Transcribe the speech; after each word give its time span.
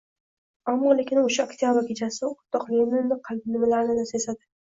Ammo-lekin 0.71 1.19
o‘sha 1.23 1.45
Oktyabr 1.49 1.85
kechasi 1.89 2.25
o‘rtoq 2.29 2.67
Leninni 2.73 3.19
qalbi 3.29 3.53
nimalarnidir 3.59 4.11
sezadi. 4.15 4.43